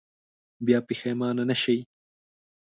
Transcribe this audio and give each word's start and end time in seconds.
بیا 0.65 0.77
پښېمانه 0.87 1.43
نه 1.49 1.55
شئ. 1.61 1.79